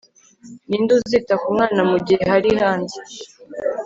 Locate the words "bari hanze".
2.29-2.97